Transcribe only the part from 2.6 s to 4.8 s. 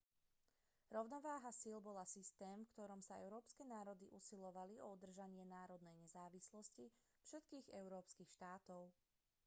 v ktorom sa európske národy usilovali